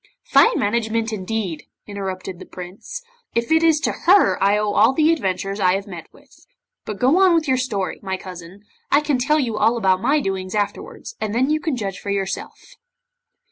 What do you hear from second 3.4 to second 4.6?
it is to her I